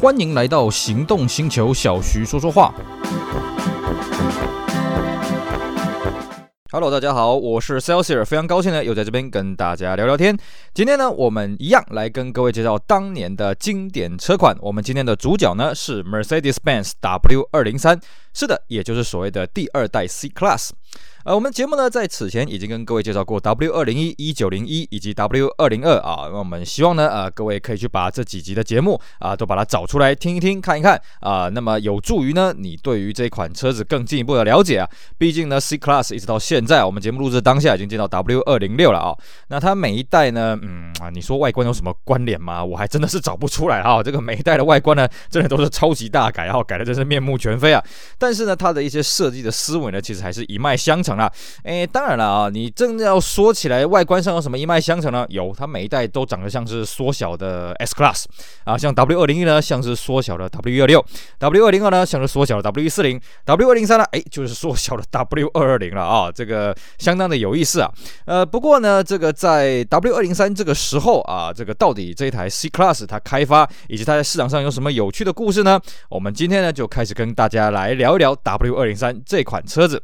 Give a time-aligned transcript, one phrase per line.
[0.00, 2.72] 欢迎来到行动星球，小徐说说话。
[6.70, 10.38] Hello，大家好，我是 Celsius，非常高兴呢，又在这边跟大家聊聊天。
[10.72, 14.56] 今天呢，我们一样来跟各位介绍当年的经典车款。
[14.60, 18.00] 我们今天的主角呢是 Mercedes-Benz W203，
[18.32, 20.70] 是的，也就是所谓的第二代 C Class。
[21.28, 34.88] 呃，我们节目呢在此前已经跟各位介绍过 W 二零一、一九零一以及 W 二零二啊，那我们希望呢，呃，各位可以去把这几集的节目啊都把它找出来听一听、看一看啊，那么有助于呢你对于这款车子更进一步的了解啊。
[35.18, 39.14] 毕竟呢，C Class 一直到现在，我们节目录制当下已经进到 W 二零六了啊。
[39.48, 42.64] 那它每一代呢，嗯啊，你说外观有什么关联吗？
[42.64, 44.02] 我还真的是找不出来啊。
[44.02, 47.84] 这个每一代的外观呢，真的都是超级大改，然后改的真是面目全非啊。
[48.16, 51.17] 但是呢，它的一些设计的思维呢，其实还是一脉相承。
[51.18, 51.30] 那，
[51.64, 55.26] 诶，当然了啊，你真的要说起来，外观上有什么一脉相承呢？
[55.28, 58.24] 有，它每一代都长得像是缩小的 S Class
[58.64, 61.04] 啊，像 W 二零一呢，像是缩小的 W 一二六
[61.38, 67.90] ；W 二零二呢，像是缩小的 W 一四零；W 二零三呢，诶，就是缩小的 W 二二零了啊，这个相当的有意思啊。
[68.24, 75.80] 呃，不过呢，这个在 W 二零三这个时候啊，这个到底这一台 C Class 它开发以及它在市场上有什么有趣的故事呢？
[76.08, 80.02] 我们今天呢就开始跟大家来聊一聊 W 二零三这款车子。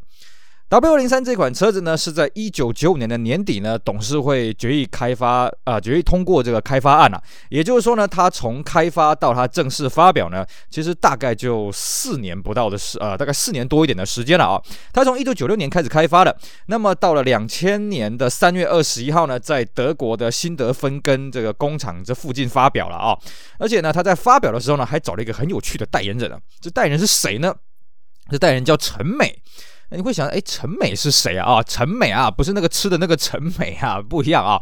[0.75, 7.23] W203 这款车子呢，是在一九九五年的年底呢，董事会决议开发啊、决议通过这个开发案了、啊。
[7.49, 14.61] 也就是说呢，它从开发到它正式发表呢，其实大概就四年不到的时，呃，大概四年多一点的时间了啊。
[14.93, 16.37] 它从一九九六年开始开发的，
[16.67, 23.17] 那么到了两千年的三月二十一号呢，在德国的辛德芬根这个工厂这附近发表了啊。
[23.61, 26.41] 而且呢，他在发表的时候呢，还找了一个很有趣的代言人啊。
[26.61, 27.55] 这代言人是谁呢？
[28.29, 29.41] 这代言人叫陈美。
[29.91, 31.63] 你会想，哎，陈美是谁啊？
[31.63, 34.61] 陈美啊，不是那个吃的那个陈美啊，不一样啊。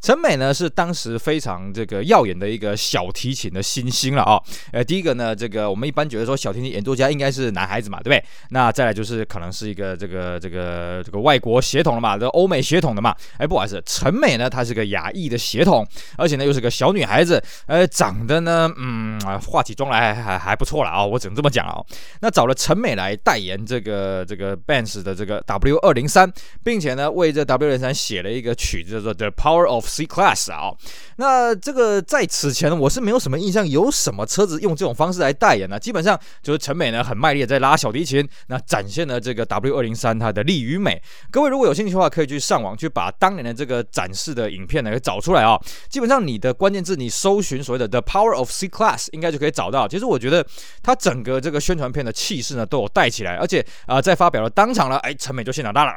[0.00, 4.40] 陈美呢是当时非常这个耀眼的一个小提琴的新星了啊。
[4.72, 8.24] 呃，第一个呢，这个我们一般觉得说小提琴演奏家应该是男孩子嘛，对不对？
[8.50, 13.14] 那再来就是可能是一个这个这个这个外国血统了嘛，这欧美血统的嘛。
[13.38, 15.86] 哎，不好意思，陈美呢她是个亚裔的血统，
[16.16, 21.82] 而且呢又是个小女孩子，呃，长得呢，嗯，化起妆来还还还不错了啊，我只能这么讲啊。
[22.20, 26.32] 那找了陈美来代言这个这个 Benz 的这个 W 二零三，
[26.62, 30.70] 并且呢为这 W 二零三写了一个曲子叫做 The Power of C Class 啊，
[31.16, 35.78] 那这个在此前我是没有什么印象，有什么车子用这种方式来代言呢？
[35.78, 41.00] 基本上就是陈美呢很卖力的在拉小提琴，那展现了这个 W 二零三它的力与美。
[41.30, 45.58] 各位如果有兴趣的话，可以去上网去把当年的这个展示的影片呢给找出来啊。
[45.88, 49.88] 基本上你的关键字你搜寻所谓的 The Power of C Class 应该就可以找到。
[49.88, 50.46] 其实我觉得
[50.82, 55.92] 它整个这个宣传片的气势呢都有带起来，而且啊、在发表了当场了，哎，陈美就现场大了。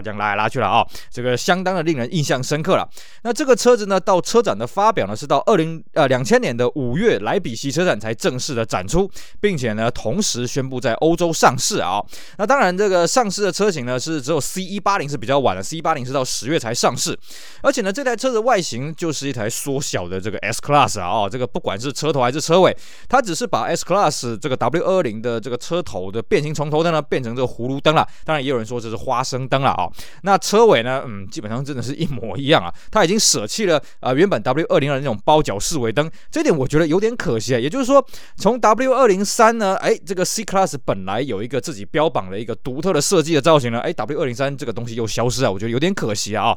[0.00, 2.88] 这样拉来拉去了啊，这个相当的令人印象深刻了。
[3.22, 9.10] 那这个车子呢，到车展的发表呢，是到二零呃两千年的五月莱比锡车展才正式的展出，
[9.40, 12.00] 并且呢，同时宣布在欧洲上市啊。
[12.36, 17.18] 那当然，这个上市的车型呢，是只有 C 一八零是比较晚的，C 一八零是到十月才上市。
[17.62, 22.76] 而且呢，这台车子外形就是一台缩小的这个 S Class 啊，这个不管是车头还是车尾，
[23.08, 28.06] 它只是把 S Class 这个 W 二零的这个车头的变形从头灯呢，变成这个葫芦灯了。
[28.24, 29.87] 当然，也有人说这是花生灯了啊。
[30.22, 31.02] 那车尾呢？
[31.06, 32.72] 嗯，基本上真的是一模一样啊。
[32.90, 37.58] 它已经舍弃了啊、原本 W 二零二那种包角式尾灯，这点我觉得有点可惜啊。
[37.58, 38.04] 也就是说，
[38.36, 46.56] 从 W 二零三呢，哎，这个 C Class 本来有一个自己标榜的一个独特的设计的造型呢，哎，W 二零三这个东西又消失啊，我觉得有点可惜啊。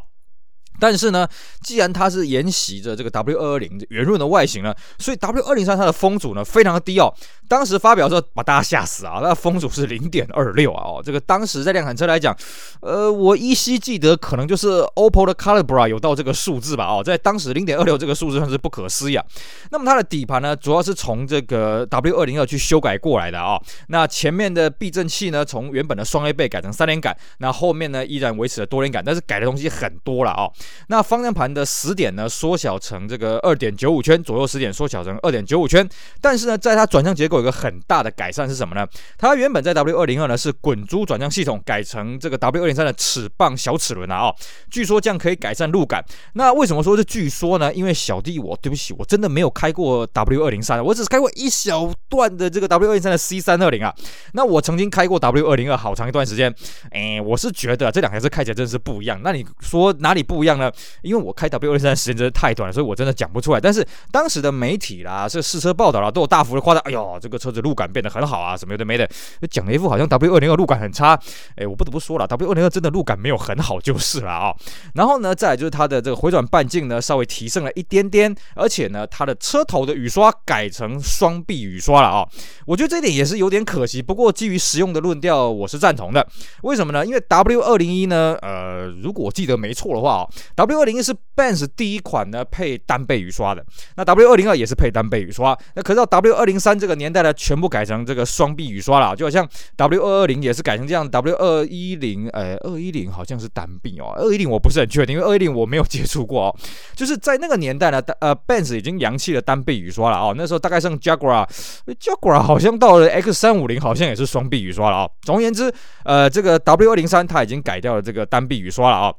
[0.79, 1.27] 但是呢，
[1.61, 7.13] 既然它是沿袭着这个 W 二二零圆润的外形呢，所以 W 二零三它的风阻呢非常的低哦。
[7.47, 9.19] 当时发表的时候把大家吓死啊！
[9.21, 10.83] 那风阻是零点二六啊！
[10.85, 12.33] 哦，这个当时在量产车来讲，
[12.79, 16.85] 呃，我依稀记得可能就是 OPPO 的 Calibra 有到这个数字吧？
[16.85, 19.25] 哦，在当时零点二六这个数字算是不可思议啊。
[19.69, 23.59] 那么它的底盘呢，主要是从这个 W 二零二去修改过来的啊、
[23.89, 30.53] 那前面的避震器呢，从原本的双 A 臂改成三连杆，那后面呢依然维持了多连杆，但是改的东西很多了啊、哦。
[30.87, 35.85] 那方向盘的死点呢，缩小成这个二点九五圈，左右死点缩小成二点九五圈，
[36.21, 37.41] 但是呢，在它转向结构。
[37.41, 38.85] 有个很大的改善是什么呢？
[39.17, 44.35] 它原本在 W 二零二呢是滚珠转向系统，改成这个 W 二零三的齿棒小齿轮啊哦，
[44.69, 46.05] 据说这样可以改善路感。
[46.33, 47.73] 那为什么说是据说呢？
[47.73, 53.91] 因为小弟我对不起，我真的没有开过 W 二零三，我只是开过一小段的这个 W 二零三的 C 三二零啊。
[54.33, 56.53] 那我曾经开过 W 二零二好长一段时间，
[56.91, 59.19] 哎，我是觉得这两台车开起来真的是不一样。
[59.23, 60.71] 那你说哪里不一样样呢？
[61.01, 63.59] 因为我开 W 二零三时间真的太短了，所以我真的讲不出来。
[63.59, 66.81] 但是当时的媒体啦，这试车报道啦，都有大幅的夸大。
[66.81, 69.09] 哎呦，这个车子路感变得很好啊，什么有的没的，
[69.49, 71.17] 讲了一副好像 W 二零二路感很差。
[71.55, 74.53] 哎，我不得不说了，W 二零二真的路感没有很好就是了啊、
[74.95, 82.27] 然后呢，再来就是它的这个回转半径呢，稍微提升了一点点，而且呢，它的车头的雨刷改成双臂雨刷了啊、
[82.65, 86.25] 我觉得这点也是有点可惜，不过基于实用的论调，我是赞同的。
[86.63, 87.05] 为什么呢？
[87.05, 93.65] 因为 W 二零一呢，呃，如果我记得没错的话哦，W 二零一是 Benz 第一款呢配单倍雨刷的。
[93.95, 95.57] 那 W 二零二也是配单倍雨刷。
[95.75, 106.55] 那可是到 W 二零三这个年代呢，全部改成这个双臂雨刷了，就好像 W 二二零也是改成这样，W 二一零，呃，二一零好像是单臂哦，二一零我不是很确定，因为二一零我没有接触过哦。
[106.95, 115.11] 就是在那个年代呢，呃，Benz 已经扬弃了单臂雨刷了哦，那时候大概剩 Jaguar，Jaguar 好像到了 X 三五零好像也是双臂雨刷了哦。
[115.21, 115.73] 总而言之，
[116.03, 119.15] 呃，这个 W 二零三它已经改掉了这个单臂雨刷了啊、哦。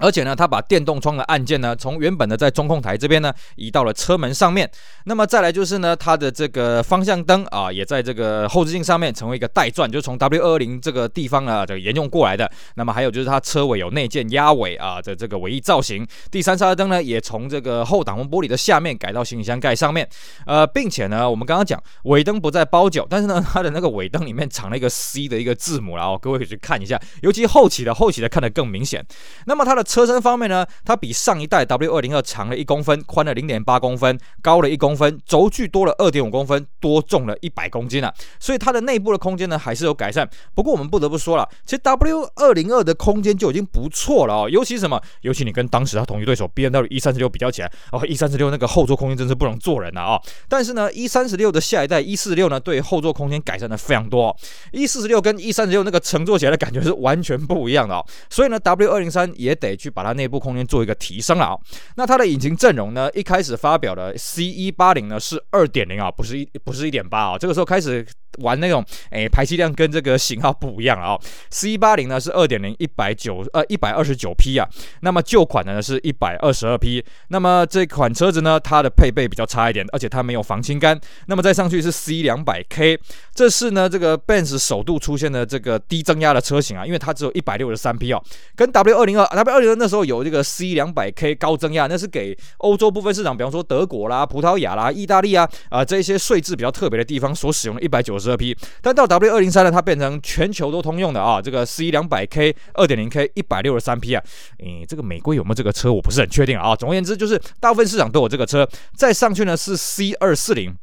[0.00, 4.70] 而且呢，它把电动窗的按键呢，从原本的在中控台这边呢，移到了车门上面。
[5.04, 12.50] 那么再来就是呢，它的这个方向灯啊，也在这个后视镜上面成为一个带钻，就从 W 二二零这个地方啊，这个沿用过来的。
[12.74, 16.06] 那么还有就是它车尾有内建压尾啊的这个尾翼造型。
[16.30, 20.08] 第三刹车灯呢，也从这个后挡风玻璃的下面改到行李箱盖上面。
[20.46, 29.04] 呃，并且呢，我们刚刚讲尾灯不再包角，但是呢，它的那个尾灯里面藏了一个 C 的一个字母，然后各位可以去看一下，尤其后期的后期的看得更明显。
[29.46, 38.12] 那么它的车身方面呢，它比上一代 W 二零二长了一公分，宽了零点八公分，高了一公分，轴距多了二点五公分，多重了一百公斤啊！
[38.38, 40.28] 所以它的内部的空间呢还是有改善。
[40.54, 44.50] 不过我们不得不说了，其实 W 二零二的空间就已经不错了哦。
[44.50, 45.00] 尤其什么？
[45.22, 50.22] 尤其你跟当时它同一对手 BMW E 三十六比较起来哦，E 三十六那个后座空间真是不能做人了啊、哦！
[50.48, 54.36] 但是呢，E 三十六的下一代 E 四六呢，对后座空间改善的非常多。
[54.72, 58.04] E 四十六跟 E 三十六那个乘坐起来的感觉是完全不一样的哦。
[58.28, 60.18] 所以呢，W 二零三也得去把它。
[60.18, 61.58] 内部空间做一个提升了啊，
[61.94, 63.08] 那它的引擎阵容呢？
[63.14, 68.04] 一开始发表的 C 一八零呢是二点零啊，不是一不是一点八啊，这个时候开始。
[68.38, 71.20] 玩那种诶，排气量跟这个型号不一样啊、哦。
[71.50, 74.68] C 八零呢是二点零一百九呃一百二十九匹啊，
[75.00, 77.04] 那么旧款的呢是一百二十二匹。
[77.28, 80.98] 那么这款车子呢，它的配备比较差一点，而且它没有防倾杆。
[81.26, 82.98] 那么再上去是 C 两百 K，
[83.34, 88.22] 这是呢这个 Benz 首度出现的这个低增压的车型啊，因为它只有一百六十三匹哦，
[88.54, 98.56] 跟 W 二零二 W 二零二那时候有这个 C 两百 K 高增压，那是给欧洲部分市场，比方说德国啦、葡萄牙啦、意大利啊啊、呃、这些税制比较特别的地方所使用的一百九十二匹。
[98.80, 104.22] 但到 W 二零三呢，它变成全球都通用的啊，这个 C 两百 K 二点零 K 一百六十三匹啊，
[104.58, 106.74] 诶，这个美国有没有这个车，我不是很确定啊。
[106.74, 108.68] 总而言之，就是大部分市场都有这个车。
[108.96, 110.74] 再上去呢是 C 二四零。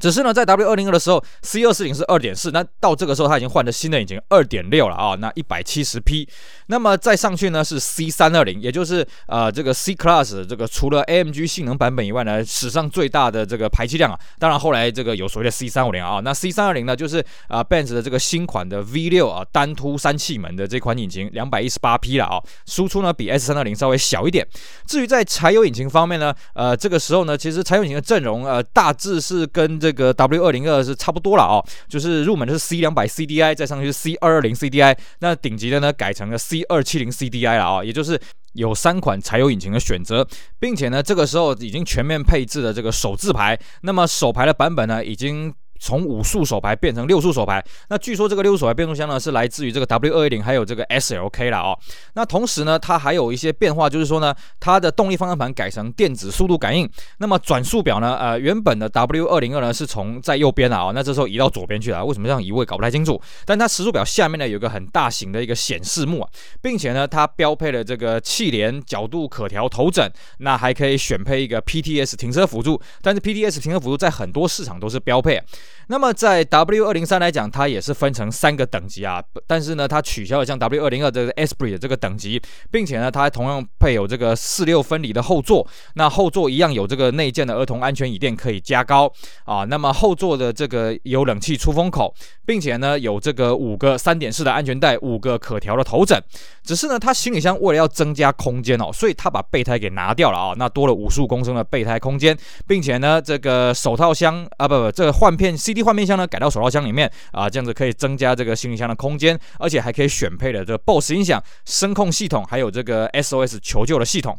[0.00, 6.26] 只是呢，在 W 二零二的时候，C 二四零是二点四，那到这个时候它已经换了新的引擎二点六了啊，那一百七十匹。
[6.66, 14.18] 那么再上去呢是 C 三二零，也就是呃这个 C Class 这个除了 AMG 性能版本以外呢，史上最大的这个排气量啊。
[14.38, 24.46] 当然后来这个有所谓的 C 三五零啊，那 C 三二零呢就是啊、Benz 的这个新款的 V 六啊单凸三气门的这款引擎，两百一十八匹了啊，输出呢比 S 三二零稍微小一点。
[24.86, 31.58] 至于在柴油引擎方面呢，呃这个时候呢其实柴油引擎的阵容呃大致是跟这这个 W 二零二是差不多了哦，
[31.88, 38.20] 就是入门的是 C 两百 CDI，再上去是 C 二二零 CDI，那顶级的呢改成了 C 二七零 CDI 了啊，也就是
[38.52, 40.24] 有三款柴油引擎的选择，
[40.60, 45.52] 并且呢这个时候已经全面配置了这个手自排，那么手排的版本呢已经。
[45.80, 51.76] 从五速手排变成六速手排，那据说这个六速手排变速箱呢是来自于这个 W 二一零还有这个 SLK 了哦。
[52.14, 56.88] 那同时呢，它还有一些变化，就是说呢，它的动力方向盘改成电子速度感应。
[57.18, 63.20] 那么转速表呢，呃，原本的 W 二零二呢是从在右边了哦，那这时候移到左边去了，为什么这样移位搞不太清楚？
[63.46, 66.28] 但它时速表下面呢有个很大型的一个显示幕啊，
[66.60, 75.42] 并且呢它标配了这个气帘角度可调头枕，那还可以选配一个 PTS 停车辅助，但是 PTS 停车辅助在很多市场都是标配。
[75.90, 89.12] 那么在 W 二零三来讲，它也是分成三个等级啊，但是呢，它取消了像 W 二零二这个 Esprit 的这个等级，并且呢，它还同样配有这个四六分离的后座，那后座一样有这个内建的儿童安全椅垫可以加高
[89.44, 92.14] 啊，那么后座的这个有冷气出风口，
[92.46, 96.22] 并且呢有这个五个三点式的安全带，五个可调的头枕，
[96.62, 105.50] 只是呢，它行李箱为了要增加空间哦，所以它把备胎给拿掉了啊，那多了五十五公升的备胎空间，并且呢，这个手套箱啊不不，这个换片。
[105.58, 114.38] CD 换面箱呢改到手套箱里面啊，这样子可以增加这个行李箱的空间，而且还可以选配的这个 BOSS 音响、声控系统，还有这个 SOS 求救的系统。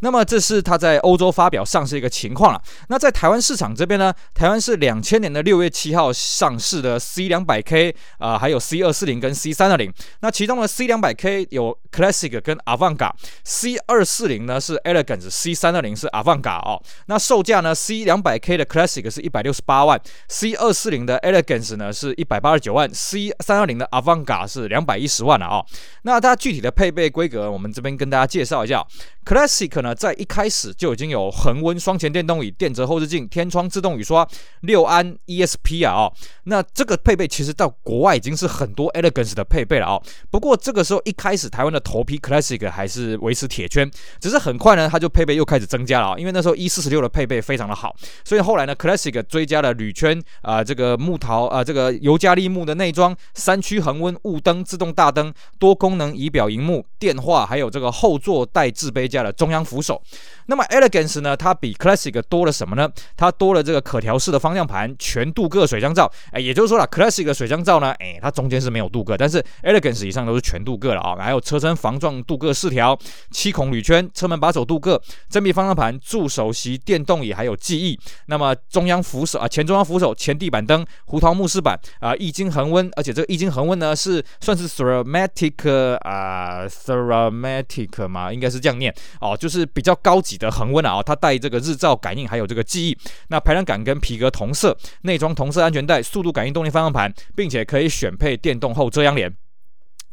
[0.00, 2.60] 那么这是它在欧洲发表上市一个情况了。
[2.88, 9.92] 那在台湾市场这边呢，台湾是两千年的六月七号上市的 C 两百 K 啊，还有 C 二四零跟 C 三二零。
[10.20, 13.10] 那其中的 C 两百 K 有 Classic 跟 avanga
[13.44, 16.82] c 二四零呢是 Elegance，C 三二零是 avanga 哦。
[17.06, 25.66] 那售价呢，C 两百 K 的 Classic 是一百六十八万，C 二四零的 Elegance 呢是一百八十九万，C 三二零的 Avanga 是两百一十万了啊、哦。
[26.02, 28.84] 那它具体的配备规格，我们这边跟大家介绍一下。
[29.24, 34.26] Classic 呢，在一开始就已经有恒温双前电动椅、电折后视镜、天窗自动雨刷、
[34.62, 36.12] 六安 ESP 啊哦，
[36.44, 40.02] 那这个配备其实到国外已经是很多 Elegance 的配备了哦。
[40.28, 43.88] 不过这个时候一开始台湾的头批 Classic 还是维持铁圈，
[44.20, 59.02] 只是很快呢，它就配备又开始增加了啊，因为那时候 E 四十六的配备非常的好，所以后来呢，Classic 追加了铝圈啊，这个木桃啊，这个尤加利木的内装，三区恒温雾灯、自动大灯、多功能仪表荧幕、电话，还有这个后座带置杯。
[59.12, 60.00] 架的中央扶手，
[60.46, 61.36] 那么 Elegance 呢？
[61.36, 62.90] 它比 Classic 多了什么呢？
[63.14, 66.10] 它多了这个可调式的方向盘，全镀铬水箱罩。
[66.30, 71.14] 哎，也就是说了，Classic 的水箱罩呢，哎，它中间是没有镀铬，但是 Elegance 以上都是全镀铬了啊。
[71.16, 72.98] 还有车身防撞镀铬饰条，
[73.30, 77.98] 七孔铝圈，车门把手镀铬，真皮方向盘，助手席，电动椅，还有记忆。
[78.26, 88.94] 那么中央扶手啊，前中央扶手，前地板灯，胡桃木饰板啊，液晶恒温，而且这个液晶恒温呢是算是 Ceramatic 啊，Ceramatic 嘛，应该是这样念。
[89.20, 92.98] 哦，就是比较高级的恒温啊，它带这个日照感应，还有这个记忆。
[93.28, 99.34] 那排量感跟皮革同色，内装同色安全带，速度感应动力方向盘，并且可以选配电动后遮阳帘。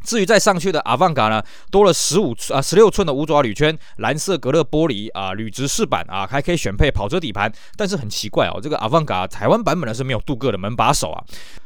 [0.03, 7.51] 至于再上去的阿凡卡呢，多了十五啊十六寸的五爪铝圈，蓝色隔热玻璃啊，铝直饰板啊，还可以选配跑车底盘。
[7.75, 11.23] 但是很奇怪哦，这个阿凡卡台湾版本呢是没有镀铬的门把手啊。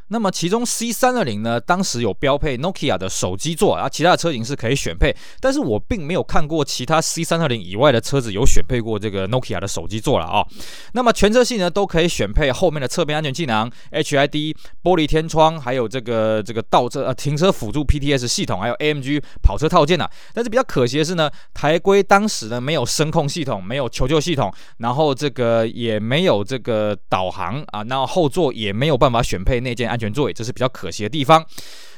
[0.09, 10.47] 那么其中 C 三二零呢，当时有标配 Nokia 的手机座啊，其他的车型是可以选配，但是我并没有看过其他 C 三二零以外的车子有选配过这个 Nokia 的手机座了啊、哦。
[10.93, 20.11] 那么全车系呢都可以选配后面的侧边安全气囊、HID 玻璃天窗，还有这个这个倒车呃停车辅助 PTS 系统，还有 AMG 跑车套件呐、啊。
[20.33, 30.11] 但是比较可惜的是呢，台规当时呢没有声控系统，没有求救系统，然后这个也没有这个导航啊，然后座也没有办法选配内建安全。
[30.11, 31.45] 座椅，这是比较可惜的地方。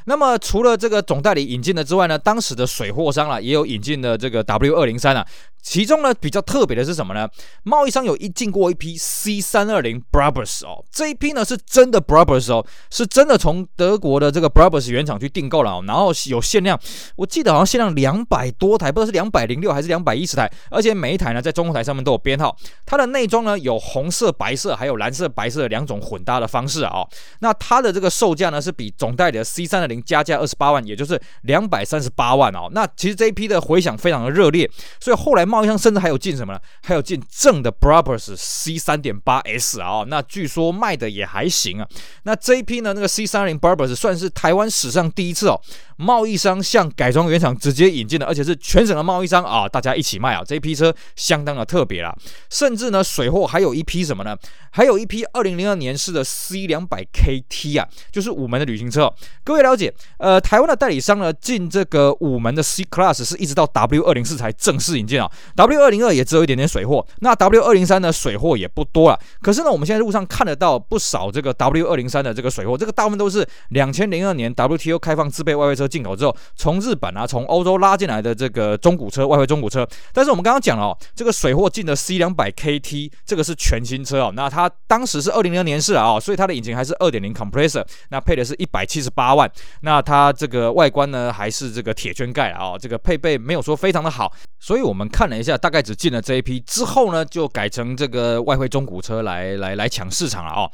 [0.05, 5.25] 那么除了这个总代理引进的之外呢，当时的水货商啊也有引进的这个 W 二零三啊。
[5.61, 7.27] 其中呢比较特别的是什么呢？
[7.63, 16.79] 贸易商有一进过一批 C 三二零 Brabus 哦，这一批呢是真的 Brabus 哦，是真的从德国的这个 Brabus 原厂去订购了哦，然后有限量，
[17.15, 22.55] 我记得好像限量两百多台，不知道是两百零六还是两百一十台，而且每一台呢在中控台上面都有编号。
[22.85, 27.09] 它的内装呢有红色、白色还有蓝色、白色两种混搭的方式啊、哦。
[27.39, 32.69] 那它的这个售价呢是比总代理的 C 三二零加价二十八万，也就是两百三十八万哦。
[32.71, 36.59] 那其实这一批的回响非常的热烈，所以后来贸易商甚至还有进什么呢？
[36.83, 41.87] 还有进正的 Brabus C 三点八 S 啊，那据说卖的也还行啊。
[42.23, 45.59] 那这一批呢，那个 C 三零 Brabus 算是台湾史上第一次哦，
[45.97, 50.43] 贸易商向改装原厂直接引进的，而且是全省的贸易商啊，大家一起卖啊。
[50.45, 52.15] 这一批车相当的特别啦，
[52.49, 54.35] 甚至呢，水货还有一批什么呢？
[54.71, 59.11] 还有一批二零零二年式的 C 两百 KT 啊，就是五门的旅行车。
[59.43, 65.31] 各位了解，呃，台湾的代理商呢进这个五门的 C Class 是一直到 W 二零四才正式引进啊。
[65.55, 69.19] W 二零二也只有一点点水货，那 W 二零三呢水货也不多了。
[69.41, 79.87] 可是呢，我们现在路上看得到不少这个 W 二零三的这个水货，这个大部分都是两千零二年 WTO 开放自备外汇车进口之后，从日本啊、从欧洲拉进来的这个中古车、外汇中古车。
[80.11, 89.49] 但是我们刚刚讲了哦，这个水货进的 C 两百 KT 这个是全新车哦，那它当时是二零零年式啊，所以它的引擎还是二点零 compressor，那配的是一百七十八万，
[89.81, 95.85] 那它这个外观呢还是这个铁圈盖啊，这个配备没有说非常的好，所以我们看了一下大概。
[95.85, 100.65] 只进了这一批之后呢，就改成这个外汇中古车来来来抢市场了哦。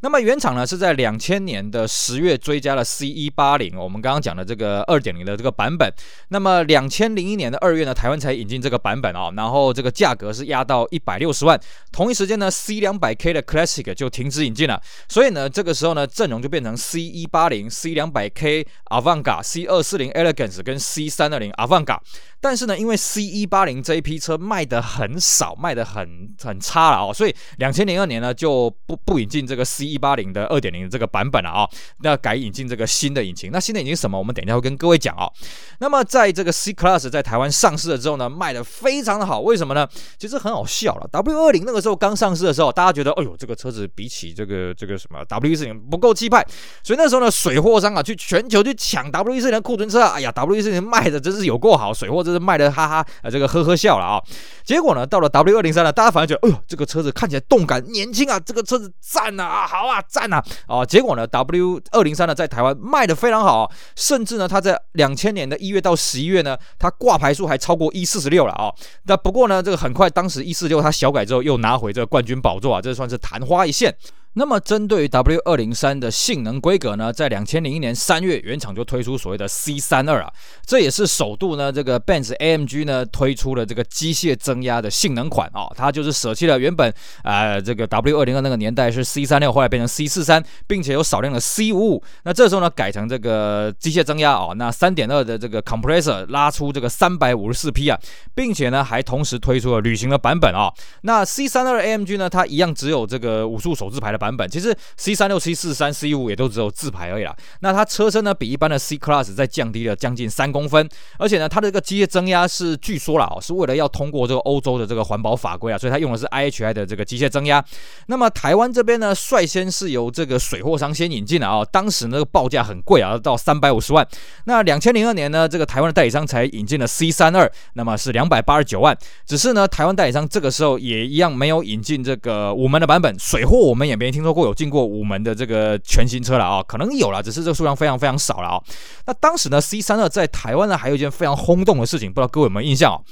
[0.00, 5.90] 那么原厂呢是在两千年的十月追加了 C 一八零，我们刚刚讲的这个个二点零的这个版本。
[6.28, 9.32] 那么两千零一年的二月呢，台湾才引进这个版本哦。
[9.34, 11.58] 然后这个价格是压到一百六十万。
[11.90, 14.80] 同一时间呢，C 两百 K 的 Classic 就停止引进了。
[15.08, 21.98] 所以呢，这个时候呢，阵容就变成 C 一八零、C 两百 K Avanga、C 二四零 Elegance 跟 C 三二零 Avanga。
[22.40, 31.68] 但是呢，因为 C 一八零这一批车卖的很少，卖的很很差了哦，所以两千零二年呢就不不引进这个 C 一八零的二点零的这个版本了啊，
[32.02, 33.50] 那改引进这个新的引擎。
[33.52, 34.18] 那新的引擎什么？
[34.18, 35.30] 我们等一下会跟各位讲哦。
[35.78, 39.40] 那么在这个 C Class 在台湾上市了之后呢，卖的非常的好。
[39.40, 39.88] 为什么呢？
[40.18, 41.08] 其实很好笑了。
[41.10, 46.44] W 二零那个时候刚上市的时候，大家觉得，哎呦，这个车子比起这个这个什么 W 一四零不够气派，
[46.82, 54.20] 所以那时候呢，水货商啊去全球去抢 W 一四零库存车，哎呀，W 一四零卖的真是有够好，水货真是卖的哈哈啊，这个呵呵笑了啊。
[54.64, 66.56] 结果呢，到了 W 二零三呢，大家反而觉得，哎呦，这个车子看起来动感年轻啊，这个车子赞啊，好啊，赞啊，啊，结果呢，W 二零三呢在台湾卖的非常好，甚至那，它在两千年的一月到十一月呢。
[66.78, 68.72] 它挂牌数还超过一四十六了啊！
[69.04, 73.94] 那不过呢，这个很快，当时一四六它小改之后又拿回这个冠军宝座啊，这算是昙花一现。
[74.34, 80.32] 那么，针对于 W 二零三的性能规格呢，在两千零一年三月，原厂就推出所谓的 C 三二啊，
[80.64, 86.94] 这也是首度呢，这个 Benz AMG 呢推出了这个机械增压的性能款啊，它就是舍弃了原本
[87.24, 97.98] 呃这个 W 二零二那个年代是 C 三六，后来变成 C 四三，并且有少量的 C 五五，那这时候呢改成这个机械增压啊，那三点二的这个 compressor 拉出这个三百五十四匹啊，
[98.32, 100.72] 并且呢还同时推出了旅行的版本啊，
[101.02, 104.19] 那 C 三二 AMG 呢，它一样只有这个五速手自排的。
[104.20, 107.34] 版本其实 C 三六、C 四三、C 五也都只有自排而已啦。
[107.60, 110.86] 那它车身呢，比一般的 C Class 再降低了将近三公分，
[111.18, 117.64] 而且呢，它的这个机械增压是据说啦，哦，是为了要通过这个欧洲的这个环保法规啊，所以它用的是 IHI 的这个机械增压。
[118.08, 124.06] 那么台湾这边呢，率先是由这个水货商先引进的啊，当时那个报价很贵啊，到三百五十万。
[124.44, 128.94] 那两千零二年呢，这个台湾的代理商才引进了 C 三二，那么是两百八十九万。
[129.24, 134.09] 只是呢，台湾代理商这个时候也一样没有引进这个五门的版本，水货我们也没。
[134.10, 138.62] 听说过有进过五门的这个全新车了啊，可能有了，只是这个数量非常非常少了啊。
[139.06, 143.02] 那当时呢，C 三二在台湾呢还有一件非常轰动的事情，不知道各位有没有印象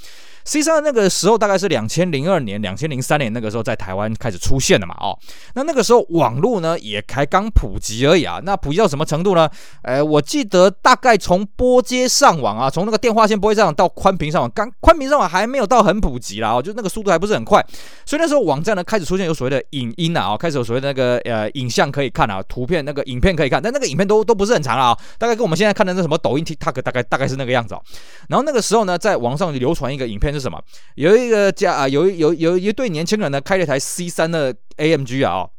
[0.44, 5.18] ？C 三那个时候大概是两千零二年、两千零三年那个时候在台湾开始出现的嘛，哦，
[5.54, 8.40] 那那个时候网络呢也才刚普及而已啊。
[8.44, 9.48] 那普及到什么程度呢？
[9.82, 17.64] 呃，我记得大概从拨接上网啊，从那个电话线拨接上网到宽频上网，刚宽频上网还没有到很普及啦，哦，就那个速度还不是很快。
[18.06, 27.82] 所以那时候网站呢开始出现有所谓的影音啊，哦，开始有所谓的那个呃影像可以看啊，图片那个影片可以看，但那个影片都都不是很长啊，大概跟我们现在看的那什么抖音 TikTok 大概大概是那个样子哦。
[28.28, 30.27] 然后那个时候呢，在网上流传一个影片。
[30.32, 30.62] 是什么？
[30.96, 35.50] 有一个家啊，有有有一对年轻人呢，开了一台 C 三的 AMG 啊、哦。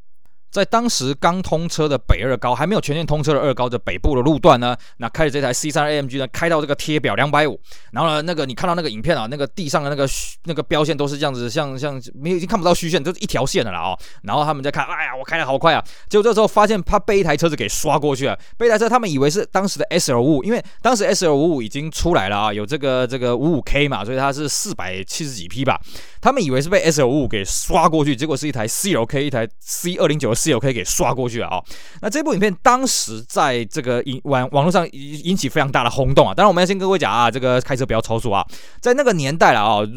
[0.51, 7.59] 在当时刚通车的北二高还没有全线通车的二高的北部的路段呢，那开着这台 C 三 AMG 呢，开到这个贴表两百五，
[7.91, 10.07] 然后呢，那个你看到那个影片啊，那个地上的那个
[10.45, 13.99] 那个标线都是这样子，像像没有已经看不到虚线，就是一条线的了啊、哦。
[14.23, 15.83] 然后他们在看，哎呀，我开得好快啊！
[16.09, 25.79] 结果这时候发现他被一台车子给刷过去了，被一台车他们以为是当时的 S L 五五，因为当时 S L 五五已经出来了啊，有这个这个五五 K 嘛，所以它是四百七十几匹吧。
[26.21, 31.61] 他们以为是被 S L 五五给刷过去，结果是一台 C L K，一台 C 二零九室友可以给刷过去了啊、
[32.01, 36.33] 那这部影片当时在这个引网网络上引引起非常大的轰动啊！
[36.33, 38.45] 当然，我们要先跟各位讲啊，这个开车不要超速啊！
[38.79, 39.87] 在那个年代了啊、哦，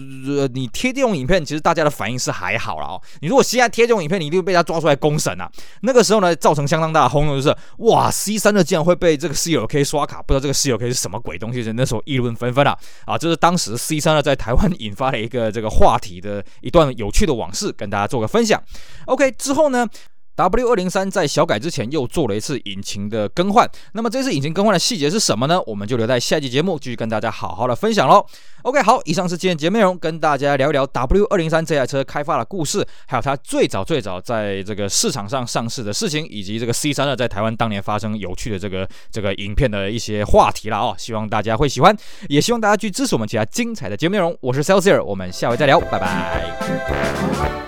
[0.52, 3.00] 你贴这种影片，其实大家的反应是还好了哦。
[3.20, 5.48] 你如果现在贴这种影片，你一定会被他抓出来公审啊！
[5.82, 12.76] 那个时候呢，造成相当大的轰动，就是哇，C 三的竟然会被这个室友可以刷卡，不知道这个室友可以是什么鬼东西，那时候议论纷纷啊！
[13.04, 18.60] 啊，这是当时 C 三的在台湾引发了一个这个话题的一段有趣的往事，跟大家做个分享。
[19.06, 19.86] OK，之后呢
[20.34, 25.60] ？W 二零三在小改之前又做了一次引擎的更换，那么这次引擎更换的细节是什么呢？
[25.66, 28.24] 我们就留在下期节目继续跟大家好好的分享喽。
[28.62, 40.94] OK，好，以上是今天节目内容，跟大家聊一聊 W 二零三这台车开发的故事，还有它最早最早在这个市场上上市的事情，以及这个 C 三二在台湾当年发生有趣的这个这个影片的一些话题了哦。
[40.96, 41.96] 希望大家会喜欢，
[42.28, 44.36] 也希望大家去支持我们其他精彩的节目内容。
[44.40, 47.61] 我是 Celsier，我们下回再聊，拜拜。